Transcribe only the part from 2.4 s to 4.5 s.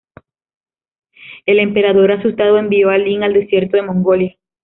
envió a Lin al Desierto de Mongolia.